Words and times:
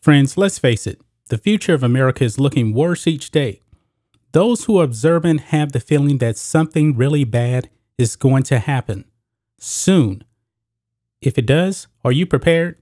Friends, 0.00 0.36
let's 0.36 0.58
face 0.58 0.86
it, 0.86 1.00
the 1.28 1.38
future 1.38 1.74
of 1.74 1.82
America 1.82 2.24
is 2.24 2.38
looking 2.38 2.72
worse 2.72 3.06
each 3.06 3.30
day. 3.30 3.60
Those 4.32 4.64
who 4.64 4.78
are 4.78 4.84
observant 4.84 5.40
have 5.52 5.72
the 5.72 5.80
feeling 5.80 6.18
that 6.18 6.36
something 6.36 6.96
really 6.96 7.24
bad 7.24 7.70
is 7.96 8.16
going 8.16 8.44
to 8.44 8.58
happen 8.58 9.04
soon. 9.58 10.22
If 11.20 11.36
it 11.36 11.46
does, 11.46 11.88
are 12.04 12.12
you 12.12 12.26
prepared? 12.26 12.76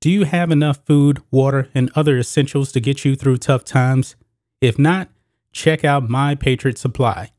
Do 0.00 0.10
you 0.10 0.24
have 0.24 0.50
enough 0.50 0.84
food, 0.84 1.22
water, 1.30 1.68
and 1.74 1.90
other 1.94 2.18
essentials 2.18 2.72
to 2.72 2.80
get 2.80 3.04
you 3.04 3.14
through 3.14 3.38
tough 3.38 3.64
times? 3.64 4.16
If 4.60 4.78
not, 4.78 5.08
check 5.52 5.84
out 5.84 6.10
My 6.10 6.34
Patriot 6.34 6.78
Supply. 6.78 7.30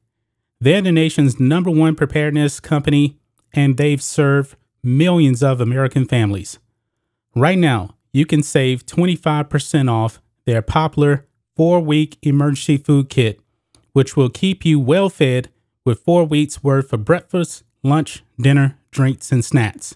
They're 0.59 0.81
the 0.81 0.91
nation's 0.91 1.39
number 1.39 1.69
one 1.69 1.95
preparedness 1.95 2.59
company, 2.59 3.19
and 3.53 3.77
they've 3.77 4.01
served 4.01 4.55
millions 4.83 5.43
of 5.43 5.59
American 5.61 6.05
families. 6.05 6.59
Right 7.35 7.57
now, 7.57 7.96
you 8.11 8.25
can 8.25 8.43
save 8.43 8.85
25% 8.85 9.91
off 9.91 10.21
their 10.45 10.61
popular 10.61 11.25
four 11.55 11.79
week 11.79 12.17
emergency 12.21 12.77
food 12.77 13.09
kit, 13.09 13.39
which 13.93 14.15
will 14.15 14.29
keep 14.29 14.65
you 14.65 14.79
well 14.79 15.09
fed 15.09 15.49
with 15.83 16.01
four 16.01 16.23
weeks 16.23 16.63
worth 16.63 16.93
of 16.93 17.05
breakfast, 17.05 17.63
lunch, 17.83 18.23
dinner, 18.39 18.77
drinks, 18.91 19.31
and 19.31 19.43
snacks, 19.43 19.95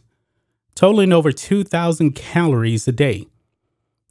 totaling 0.76 1.14
over 1.14 1.32
2,000 1.32 2.14
calories 2.14 2.88
a 2.88 2.92
day. 2.92 3.28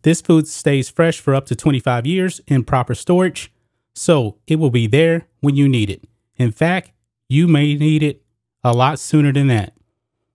This 0.03 0.21
food 0.21 0.49
stays 0.49 0.89
fresh 0.89 1.21
for 1.21 1.35
up 1.35 1.47
to 1.47 1.57
25 1.57 2.07
years 2.07 2.41
in 2.47 2.65
proper 2.65 2.95
storage, 2.95 3.53
so 3.95 4.39
it 4.47 4.57
will 4.57 4.71
be 4.71 4.87
there 4.87 5.27
when 5.41 5.57
you 5.57 5.69
need 5.69 5.91
it. 5.91 6.05
In 6.37 6.53
fact, 6.53 6.93
you 7.29 7.47
may 7.47 7.75
need 7.75 8.03
it 8.03 8.23
a 8.65 8.73
lot 8.73 8.99
sooner 8.99 9.33
than 9.33 9.49
that. 9.49 9.75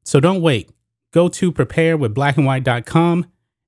So 0.03 0.19
don't 0.19 0.41
wait. 0.41 0.69
Go 1.11 1.27
to 1.29 1.51
preparewithblackandwhite.com 1.51 3.25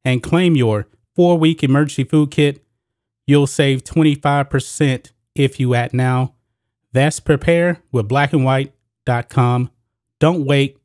and 0.07 0.23
claim 0.23 0.55
your 0.55 0.87
four 1.13 1.37
week 1.37 1.63
emergency 1.65 2.05
food 2.05 2.31
kit. 2.31 2.63
You'll 3.25 3.45
save 3.45 3.83
25% 3.83 5.11
if 5.35 5.59
you 5.59 5.75
act 5.75 5.93
now. 5.93 6.35
That's 6.93 7.19
preparewithblackandwhite.com. 7.19 9.69
Don't 10.19 10.45
wait, 10.45 10.77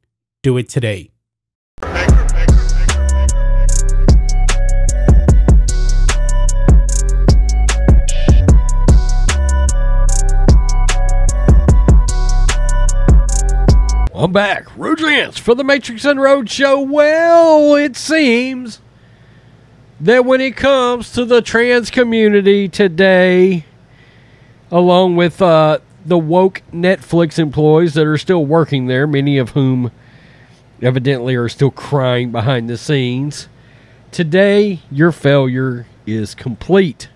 do 0.43 0.59
it 0.59 0.69
today. 0.69 1.12
I'm 14.15 14.31
back. 14.33 14.67
Rudrance 14.70 15.39
for 15.39 15.55
the 15.55 15.62
Matrix 15.62 16.05
and 16.05 16.20
Road 16.20 16.50
Show. 16.50 16.81
Well, 16.81 17.77
it 17.77 17.97
seems 17.97 18.81
that 20.03 20.25
when 20.25 20.41
it 20.41 20.56
comes 20.56 21.12
to 21.12 21.25
the 21.25 21.41
trans 21.41 21.89
community 21.89 22.69
today, 22.69 23.64
along 24.69 25.14
with 25.14 25.41
uh, 25.41 25.78
the 26.05 26.19
woke 26.19 26.61
Netflix 26.72 27.39
employees 27.39 27.94
that 27.94 28.05
are 28.05 28.19
still 28.19 28.44
working 28.44 28.86
there, 28.86 29.06
many 29.06 29.39
of 29.39 29.50
whom 29.50 29.92
evidently 30.83 31.36
are 31.36 31.48
still 31.48 31.70
crying 31.70 32.33
behind 32.33 32.69
the 32.69 32.77
scenes, 32.77 33.48
today 34.11 34.81
your 34.91 35.12
failure 35.12 35.86
is 36.05 36.34
complete. 36.34 37.09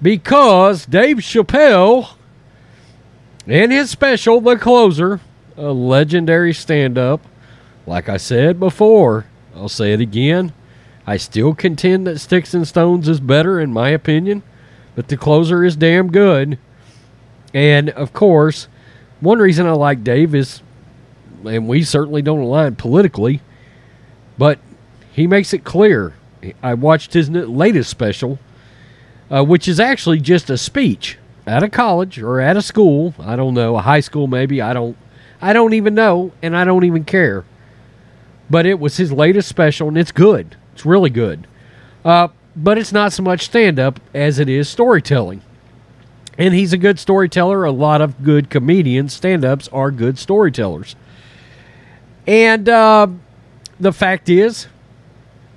Because 0.00 0.86
Dave 0.86 1.16
Chappelle 1.16 2.10
and 3.48 3.72
his 3.72 3.90
special, 3.90 4.40
The 4.40 4.56
Closer, 4.56 5.20
a 5.56 5.72
legendary 5.72 6.54
stand 6.54 6.98
up. 6.98 7.20
Like 7.84 8.08
I 8.08 8.16
said 8.16 8.60
before, 8.60 9.26
I'll 9.56 9.68
say 9.68 9.92
it 9.92 10.00
again. 10.00 10.52
I 11.06 11.16
still 11.16 11.54
contend 11.54 12.06
that 12.06 12.18
Sticks 12.18 12.52
and 12.52 12.66
Stones 12.66 13.08
is 13.08 13.20
better, 13.20 13.60
in 13.60 13.72
my 13.72 13.90
opinion, 13.90 14.42
but 14.94 15.08
the 15.08 15.16
closer 15.16 15.64
is 15.64 15.76
damn 15.76 16.10
good. 16.10 16.58
And 17.54 17.90
of 17.90 18.12
course, 18.12 18.68
one 19.20 19.38
reason 19.38 19.66
I 19.66 19.72
like 19.72 20.02
Dave 20.02 20.34
is, 20.34 20.62
and 21.44 21.68
we 21.68 21.84
certainly 21.84 22.22
don't 22.22 22.40
align 22.40 22.74
politically, 22.76 23.40
but 24.36 24.58
he 25.12 25.26
makes 25.26 25.54
it 25.54 25.64
clear. 25.64 26.14
I 26.62 26.74
watched 26.74 27.14
his 27.14 27.30
latest 27.30 27.88
special, 27.88 28.38
uh, 29.30 29.44
which 29.44 29.68
is 29.68 29.80
actually 29.80 30.20
just 30.20 30.50
a 30.50 30.58
speech 30.58 31.18
at 31.46 31.62
a 31.62 31.68
college 31.68 32.18
or 32.18 32.40
at 32.40 32.56
a 32.56 32.62
school. 32.62 33.14
I 33.18 33.36
don't 33.36 33.54
know, 33.54 33.76
a 33.76 33.82
high 33.82 34.00
school 34.00 34.26
maybe. 34.26 34.60
I 34.60 34.72
don't 34.72 34.96
I 35.40 35.52
don't 35.52 35.74
even 35.74 35.94
know, 35.94 36.32
and 36.42 36.56
I 36.56 36.64
don't 36.64 36.84
even 36.84 37.04
care. 37.04 37.44
But 38.48 38.66
it 38.66 38.78
was 38.78 38.96
his 38.96 39.12
latest 39.12 39.48
special, 39.48 39.88
and 39.88 39.98
it's 39.98 40.12
good. 40.12 40.56
It's 40.76 40.84
really 40.84 41.08
good. 41.08 41.46
Uh, 42.04 42.28
but 42.54 42.76
it's 42.76 42.92
not 42.92 43.10
so 43.10 43.22
much 43.22 43.46
stand 43.46 43.78
up 43.78 43.98
as 44.12 44.38
it 44.38 44.46
is 44.46 44.68
storytelling. 44.68 45.40
And 46.36 46.52
he's 46.52 46.74
a 46.74 46.76
good 46.76 46.98
storyteller. 46.98 47.64
A 47.64 47.70
lot 47.72 48.02
of 48.02 48.22
good 48.22 48.50
comedians, 48.50 49.14
stand 49.14 49.42
ups, 49.42 49.68
are 49.68 49.90
good 49.90 50.18
storytellers. 50.18 50.94
And 52.26 52.68
uh, 52.68 53.06
the 53.80 53.90
fact 53.90 54.28
is, 54.28 54.66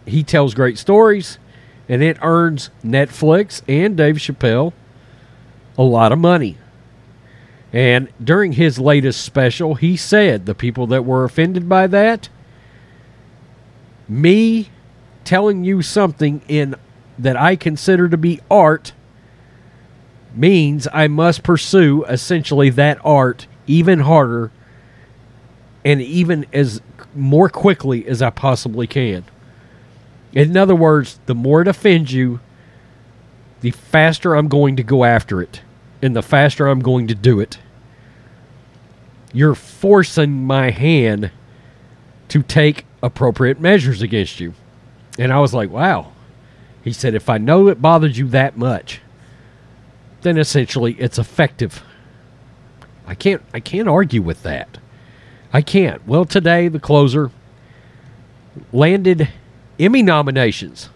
he 0.05 0.23
tells 0.23 0.53
great 0.53 0.77
stories, 0.77 1.37
and 1.89 2.01
it 2.01 2.17
earns 2.21 2.69
Netflix 2.81 3.61
and 3.67 3.97
Dave 3.97 4.15
Chappelle 4.15 4.71
a 5.77 5.83
lot 5.83 6.13
of 6.13 6.19
money. 6.19 6.55
And 7.73 8.07
during 8.23 8.53
his 8.53 8.79
latest 8.79 9.19
special, 9.19 9.75
he 9.75 9.97
said 9.97 10.45
the 10.45 10.55
people 10.55 10.87
that 10.87 11.03
were 11.03 11.25
offended 11.25 11.67
by 11.67 11.87
that, 11.87 12.29
me 14.07 14.69
telling 15.23 15.63
you 15.63 15.81
something 15.81 16.41
in 16.47 16.75
that 17.17 17.35
I 17.35 17.55
consider 17.55 18.07
to 18.09 18.17
be 18.17 18.39
art 18.49 18.93
means 20.33 20.87
I 20.93 21.07
must 21.07 21.43
pursue 21.43 22.03
essentially 22.05 22.69
that 22.71 22.99
art 23.03 23.47
even 23.67 23.99
harder 24.01 24.51
and 25.83 26.01
even 26.01 26.45
as 26.53 26.81
more 27.15 27.49
quickly 27.49 28.07
as 28.07 28.21
I 28.21 28.29
possibly 28.29 28.87
can. 28.87 29.25
In 30.33 30.55
other 30.55 30.75
words, 30.75 31.19
the 31.25 31.35
more 31.35 31.61
it 31.61 31.67
offends 31.67 32.13
you, 32.13 32.39
the 33.61 33.71
faster 33.71 34.35
I'm 34.35 34.47
going 34.47 34.75
to 34.77 34.83
go 34.83 35.03
after 35.03 35.41
it 35.41 35.61
and 36.01 36.15
the 36.15 36.21
faster 36.21 36.67
I'm 36.67 36.79
going 36.79 37.07
to 37.07 37.15
do 37.15 37.39
it. 37.39 37.59
You're 39.33 39.55
forcing 39.55 40.45
my 40.45 40.71
hand 40.71 41.31
to 42.29 42.43
take 42.43 42.85
appropriate 43.01 43.59
measures 43.59 44.01
against 44.01 44.39
you. 44.39 44.53
And 45.19 45.33
I 45.33 45.39
was 45.39 45.53
like, 45.53 45.69
wow. 45.69 46.13
He 46.81 46.93
said, 46.93 47.13
if 47.13 47.29
I 47.29 47.37
know 47.37 47.67
it 47.67 47.81
bothers 47.81 48.17
you 48.17 48.29
that 48.29 48.57
much, 48.57 49.01
then 50.21 50.37
essentially 50.37 50.93
it's 50.93 51.19
effective. 51.19 51.83
I 53.05 53.15
can't 53.15 53.41
I 53.53 53.59
can't 53.59 53.89
argue 53.89 54.21
with 54.21 54.43
that. 54.43 54.77
I 55.51 55.61
can't. 55.61 56.07
Well, 56.07 56.23
today 56.23 56.69
the 56.69 56.79
closer 56.79 57.31
landed 58.71 59.27
Emmy 59.77 60.01
nominations 60.01 60.89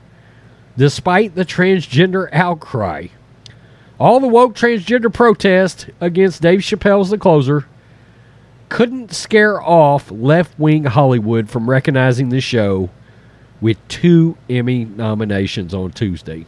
despite 0.77 1.35
the 1.35 1.45
transgender 1.45 2.29
outcry. 2.31 3.07
All 3.99 4.21
the 4.21 4.27
woke 4.27 4.55
transgender 4.55 5.13
protest 5.13 5.89
against 5.99 6.41
Dave 6.41 6.61
Chappelle's 6.61 7.09
The 7.09 7.17
Closer 7.17 7.65
couldn't 8.69 9.13
scare 9.13 9.61
off 9.61 10.09
left 10.09 10.57
wing 10.57 10.85
Hollywood 10.85 11.49
from 11.49 11.69
recognizing 11.69 12.29
the 12.29 12.41
show 12.41 12.89
with 13.63 13.77
two 13.87 14.35
Emmy 14.49 14.83
nominations 14.83 15.73
on 15.73 15.89
Tuesday. 15.89 16.45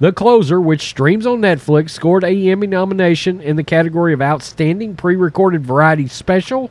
The 0.00 0.12
Closer, 0.12 0.60
which 0.60 0.82
streams 0.82 1.24
on 1.24 1.38
Netflix, 1.38 1.90
scored 1.90 2.24
a 2.24 2.50
Emmy 2.50 2.66
nomination 2.66 3.40
in 3.40 3.54
the 3.54 3.62
category 3.62 4.12
of 4.12 4.20
Outstanding 4.20 4.96
Pre 4.96 5.14
Recorded 5.14 5.64
Variety 5.64 6.08
Special 6.08 6.68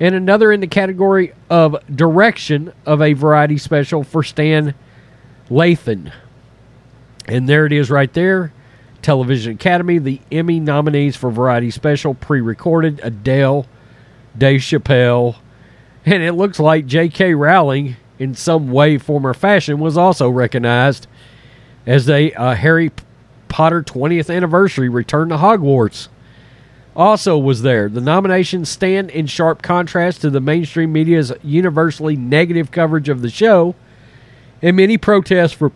and 0.00 0.14
another 0.14 0.50
in 0.50 0.60
the 0.60 0.66
category 0.66 1.34
of 1.50 1.76
Direction 1.94 2.72
of 2.86 3.02
a 3.02 3.12
Variety 3.12 3.58
Special 3.58 4.02
for 4.02 4.22
Stan 4.22 4.74
Lathan. 5.50 6.10
And 7.26 7.48
there 7.48 7.66
it 7.66 7.72
is 7.72 7.90
right 7.90 8.12
there. 8.14 8.52
Television 9.02 9.52
Academy, 9.52 9.98
the 9.98 10.22
Emmy 10.32 10.58
nominees 10.58 11.16
for 11.16 11.30
Variety 11.30 11.70
Special, 11.70 12.14
pre 12.14 12.40
recorded 12.40 12.98
Adele, 13.02 13.66
Dave 14.36 14.60
Chappelle, 14.60 15.36
and 16.06 16.22
it 16.22 16.32
looks 16.32 16.58
like 16.58 16.86
J.K. 16.86 17.34
Rowling, 17.34 17.96
in 18.18 18.34
some 18.34 18.70
way, 18.70 18.98
form, 18.98 19.26
or 19.26 19.34
fashion, 19.34 19.78
was 19.78 19.96
also 19.96 20.28
recognized 20.28 21.06
as 21.86 22.08
a 22.08 22.32
uh, 22.32 22.54
Harry 22.54 22.90
Potter 23.48 23.82
20th 23.82 24.34
anniversary 24.34 24.88
return 24.88 25.28
to 25.30 25.36
Hogwarts. 25.36 26.08
Also 26.94 27.38
was 27.38 27.62
there. 27.62 27.88
The 27.88 28.00
nominations 28.00 28.68
stand 28.68 29.10
in 29.10 29.26
sharp 29.26 29.62
contrast 29.62 30.20
to 30.22 30.30
the 30.30 30.40
mainstream 30.40 30.92
media's 30.92 31.32
universally 31.42 32.16
negative 32.16 32.70
coverage 32.70 33.08
of 33.08 33.22
the 33.22 33.30
show 33.30 33.74
and 34.60 34.76
many 34.76 34.98
protests 34.98 35.52
for 35.52 35.70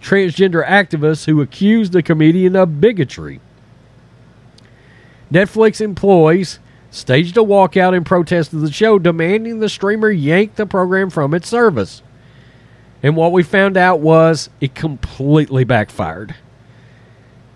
transgender 0.00 0.64
activists 0.64 1.26
who 1.26 1.40
accused 1.40 1.92
the 1.92 2.02
comedian 2.02 2.54
of 2.54 2.80
bigotry. 2.80 3.40
Netflix 5.32 5.80
employees 5.80 6.60
staged 6.94 7.36
a 7.36 7.40
walkout 7.40 7.96
in 7.96 8.04
protest 8.04 8.52
of 8.52 8.60
the 8.60 8.70
show, 8.70 8.98
demanding 8.98 9.58
the 9.58 9.68
streamer 9.68 10.10
yank 10.10 10.54
the 10.54 10.64
program 10.64 11.10
from 11.10 11.34
its 11.34 11.48
service. 11.48 12.02
And 13.02 13.16
what 13.16 13.32
we 13.32 13.42
found 13.42 13.76
out 13.76 14.00
was 14.00 14.48
it 14.60 14.74
completely 14.74 15.64
backfired. 15.64 16.36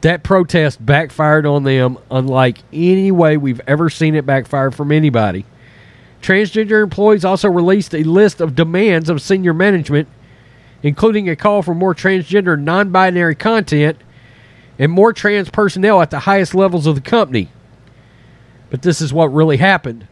That 0.01 0.25
protest 0.25 0.85
backfired 0.85 1.47
on 1.47 1.63
them 1.63 1.99
unlike 2.11 2.59
any 2.73 3.11
way 3.13 3.37
we've 3.37 3.61
ever 3.67 3.89
seen 3.89 4.15
it 4.17 4.27
backfire 4.27 4.71
from 4.73 4.91
anybody. 4.91 5.47
Transgender 6.21 6.83
employees 6.83 7.25
also 7.25 7.49
released 7.49 7.95
a 7.95 8.03
list 8.03 8.41
of 8.41 8.57
demands 8.57 9.09
of 9.09 9.23
senior 9.23 9.55
management, 9.55 10.09
including 10.83 11.29
a 11.29 11.37
call 11.37 11.63
for 11.63 11.75
more 11.75 11.95
transgender 11.95 12.61
non 12.61 12.91
binary 12.91 13.37
content 13.37 13.99
and 14.81 14.91
more 14.91 15.13
trans 15.13 15.49
personnel 15.49 16.03
at 16.03 16.11
the 16.11 16.21
highest 16.21 16.55
levels 16.55 16.87
of 16.87 16.97
the 16.97 17.01
company. 17.01 17.49
But 18.71 18.83
this 18.83 19.01
is 19.01 19.13
what 19.13 19.33
really 19.33 19.57
happened. 19.57 20.07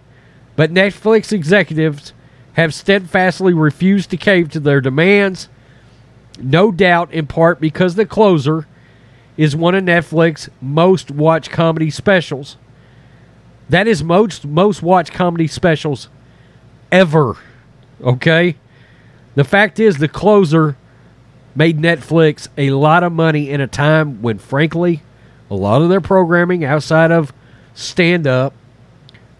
But 0.55 0.73
Netflix 0.73 1.33
executives 1.33 2.13
have 2.55 2.73
steadfastly 2.73 3.53
refused 3.53 4.11
to 4.11 4.17
cave 4.17 4.51
to 4.51 4.61
their 4.61 4.81
demands, 4.81 5.49
no 6.39 6.73
doubt 6.73 7.13
in 7.13 7.27
part 7.27 7.61
because 7.61 7.95
The 7.95 8.07
Closer 8.07 8.67
is 9.37 9.55
one 9.55 9.75
of 9.75 9.85
Netflix's 9.85 10.49
most 10.61 11.11
watched 11.11 11.51
comedy 11.51 11.91
specials. 11.91 12.57
That 13.69 13.87
is 13.87 14.03
most 14.03 14.47
most 14.47 14.83
watched 14.83 15.13
comedy 15.13 15.47
specials 15.47 16.09
ever. 16.91 17.37
Okay? 18.03 18.57
The 19.35 19.45
fact 19.45 19.79
is 19.79 19.99
The 19.99 20.09
Closer 20.09 20.77
made 21.55 21.79
Netflix 21.79 22.49
a 22.57 22.71
lot 22.71 23.03
of 23.03 23.13
money 23.13 23.51
in 23.51 23.61
a 23.61 23.67
time 23.67 24.23
when 24.23 24.39
frankly 24.39 25.03
a 25.51 25.55
lot 25.55 25.83
of 25.83 25.89
their 25.89 26.01
programming 26.01 26.65
outside 26.65 27.11
of 27.11 27.33
stand 27.77 28.27
up 28.27 28.55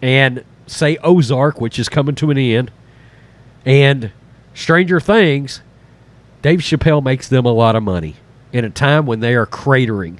and 0.01 0.45
say 0.67 0.97
Ozark, 1.03 1.59
which 1.59 1.79
is 1.79 1.89
coming 1.89 2.15
to 2.15 2.31
an 2.31 2.37
end, 2.37 2.71
and 3.65 4.11
Stranger 4.53 4.99
Things, 4.99 5.61
Dave 6.41 6.59
Chappelle 6.59 7.03
makes 7.03 7.27
them 7.27 7.45
a 7.45 7.51
lot 7.51 7.75
of 7.75 7.83
money 7.83 8.15
in 8.53 8.63
a 8.63 8.69
time 8.69 9.05
when 9.05 9.19
they 9.19 9.35
are 9.35 9.45
cratering. 9.45 10.19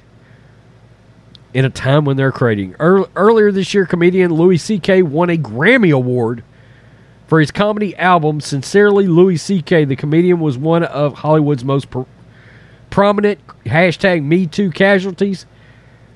In 1.54 1.64
a 1.64 1.70
time 1.70 2.04
when 2.04 2.16
they're 2.16 2.32
cratering. 2.32 2.76
Earlier 2.78 3.50
this 3.50 3.72
year, 3.72 3.86
comedian 3.86 4.34
Louis 4.34 4.58
C.K. 4.58 5.02
won 5.02 5.30
a 5.30 5.38
Grammy 5.38 5.94
Award 5.94 6.44
for 7.26 7.40
his 7.40 7.50
comedy 7.50 7.96
album, 7.96 8.40
Sincerely 8.40 9.06
Louis 9.06 9.36
C.K. 9.38 9.86
The 9.86 9.96
comedian 9.96 10.40
was 10.40 10.58
one 10.58 10.82
of 10.82 11.14
Hollywood's 11.14 11.64
most 11.64 11.90
pro- 11.90 12.06
prominent 12.90 13.38
hashtag 13.64 14.24
Me 14.24 14.46
Too 14.46 14.70
casualties 14.70 15.46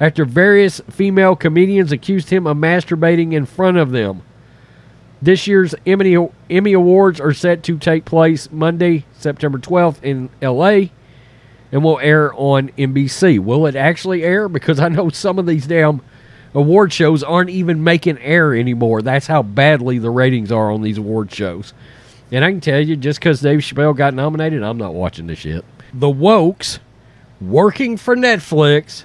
after 0.01 0.25
various 0.25 0.81
female 0.91 1.37
comedians 1.37 1.93
accused 1.93 2.31
him 2.31 2.47
of 2.47 2.57
masturbating 2.57 3.33
in 3.33 3.47
front 3.47 3.77
of 3.77 3.91
them. 3.91 4.23
This 5.21 5.47
year's 5.47 5.75
Emmy, 5.87 6.29
Emmy 6.51 6.73
Awards 6.73 7.21
are 7.21 7.33
set 7.33 7.63
to 7.65 7.79
take 7.79 8.05
place 8.05 8.51
Monday, 8.51 9.05
September 9.19 9.59
12th 9.59 10.03
in 10.03 10.31
LA 10.43 10.91
and 11.73 11.83
will 11.83 11.99
air 12.01 12.33
on 12.35 12.69
NBC. 12.71 13.39
Will 13.39 13.67
it 13.67 13.75
actually 13.75 14.23
air? 14.23 14.49
Because 14.49 14.79
I 14.79 14.89
know 14.89 15.09
some 15.09 15.39
of 15.39 15.47
these 15.47 15.67
damn 15.67 16.03
award 16.55 16.93
shows 16.93 17.23
aren't 17.23 17.51
even 17.51 17.83
making 17.83 18.19
air 18.19 18.55
anymore. 18.55 19.01
That's 19.01 19.27
how 19.27 19.43
badly 19.43 19.99
the 19.99 20.11
ratings 20.11 20.53
are 20.53 20.71
on 20.71 20.83
these 20.83 20.99
award 20.99 21.33
shows. 21.33 21.73
And 22.31 22.45
I 22.45 22.51
can 22.51 22.61
tell 22.61 22.81
you, 22.81 22.97
just 22.97 23.21
because 23.21 23.41
Dave 23.41 23.61
Chappelle 23.61 23.97
got 23.97 24.15
nominated, 24.15 24.63
I'm 24.63 24.79
not 24.79 24.95
watching 24.95 25.27
this 25.27 25.41
shit. 25.41 25.65
The 25.95 26.09
Wokes, 26.09 26.79
working 27.41 27.97
for 27.97 28.17
Netflix, 28.17 29.05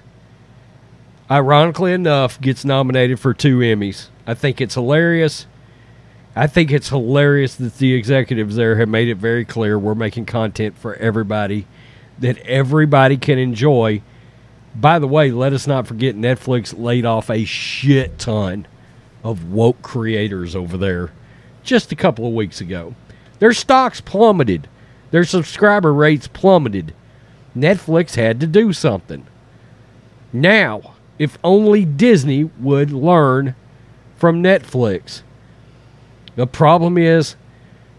ironically 1.30 1.94
enough, 1.94 2.40
gets 2.40 2.64
nominated 2.66 3.20
for 3.20 3.34
two 3.34 3.60
Emmys. 3.60 4.08
I 4.26 4.34
think 4.34 4.62
it's 4.62 4.76
hilarious. 4.76 5.46
I 6.36 6.48
think 6.48 6.72
it's 6.72 6.90
hilarious 6.90 7.56
that 7.56 7.78
the 7.78 7.94
executives 7.94 8.56
there 8.56 8.78
have 8.78 8.90
made 8.90 9.08
it 9.08 9.16
very 9.16 9.44
clear 9.44 9.80
we're 9.80 9.96
making 9.96 10.26
content 10.26 10.78
for 10.78 10.96
everybody 10.96 11.66
that 12.20 12.38
everybody 12.40 13.18
can 13.18 13.40
enjoy. 13.40 14.02
By 14.76 15.00
the 15.00 15.08
way, 15.08 15.32
let 15.32 15.54
us 15.54 15.68
not 15.68 15.88
forget 15.88 16.16
Netflix 16.16 16.78
laid 16.78 17.06
off 17.06 17.30
a 17.30 17.46
shit 17.46 18.20
ton 18.20 18.68
of 19.24 19.52
woke 19.52 19.82
creators 19.82 20.56
over 20.56 20.78
there 20.78 21.12
just 21.64 21.92
a 21.92 21.96
couple 21.96 22.28
of 22.28 22.34
weeks 22.34 22.62
ago. 22.62 22.96
Their 23.40 23.54
stocks 23.54 24.02
plummeted, 24.02 24.68
their 25.12 25.24
subscriber 25.24 25.94
rates 25.94 26.28
plummeted. 26.28 26.94
Netflix 27.56 28.16
had 28.16 28.40
to 28.40 28.48
do 28.48 28.74
something. 28.74 29.26
Now, 30.32 30.94
if 31.20 31.38
only 31.44 31.86
Disney 31.86 32.46
would 32.60 32.92
learn 32.92 33.56
from 34.16 34.44
Netflix. 34.44 35.22
The 36.36 36.48
problem 36.48 36.98
is 36.98 37.36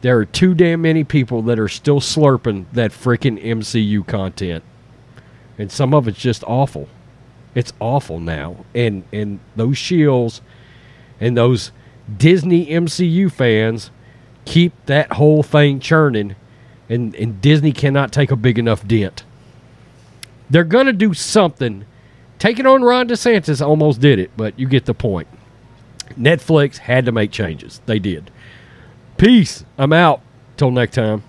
there 0.01 0.19
are 0.19 0.25
too 0.25 0.55
damn 0.55 0.83
many 0.83 1.05
people 1.05 1.43
that 1.43 1.59
are 1.59 1.69
still 1.69 2.01
slurping 2.01 2.67
that 2.73 2.93
freaking 2.93 3.43
MCU 3.43 4.07
content. 4.07 4.63
And 5.59 5.73
some 5.73 5.93
of 5.93 6.07
it's 6.07 6.19
just 6.19 6.45
awful. 6.45 6.89
It's 7.55 7.73
awful 7.81 8.21
now. 8.21 8.65
And 8.75 9.03
and 9.13 9.41
those 9.57 9.77
shields 9.77 10.41
and 11.21 11.37
those 11.37 11.73
Disney 12.17 12.67
MCU 12.67 13.31
fans 13.31 13.91
keep 14.45 14.73
that 14.87 15.13
whole 15.15 15.43
thing 15.43 15.81
churning 15.81 16.37
and, 16.89 17.15
and 17.17 17.41
Disney 17.41 17.73
cannot 17.73 18.13
take 18.13 18.31
a 18.31 18.37
big 18.37 18.59
enough 18.59 18.87
dent. 18.87 19.25
They're 20.49 20.65
gonna 20.65 20.93
do 20.93 21.13
something. 21.13 21.85
Taking 22.39 22.67
on 22.67 22.83
Ron 22.83 23.09
DeSantis 23.09 23.65
almost 23.65 24.01
did 24.01 24.19
it, 24.19 24.31
but 24.37 24.59
you 24.59 24.69
get 24.69 24.85
the 24.85 24.95
point. 24.95 25.29
Netflix 26.19 26.79
had 26.79 27.05
to 27.07 27.13
make 27.13 27.31
changes. 27.31 27.81
They 27.87 27.99
did. 27.99 28.31
Peace. 29.17 29.65
I'm 29.77 29.93
out. 29.93 30.21
Till 30.57 30.71
next 30.71 30.95
time. 30.95 31.23